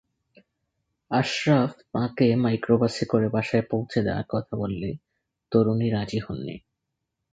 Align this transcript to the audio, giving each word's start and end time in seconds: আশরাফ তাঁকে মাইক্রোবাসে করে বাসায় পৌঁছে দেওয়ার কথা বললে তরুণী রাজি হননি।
আশরাফ 1.11 1.71
তাঁকে 1.93 2.27
মাইক্রোবাসে 2.35 3.03
করে 3.05 3.27
বাসায় 3.29 3.65
পৌঁছে 3.69 3.99
দেওয়ার 4.05 4.25
কথা 4.29 4.53
বললে 4.55 4.89
তরুণী 5.51 5.87
রাজি 5.89 6.19
হননি। 6.19 6.55